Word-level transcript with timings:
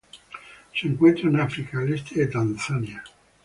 Se 0.73 0.87
encuentran 0.87 1.35
en 1.35 1.41
África: 1.41 1.77
al 1.77 1.93
este 1.93 2.21
de 2.21 2.25
Tanzania. 2.25 3.03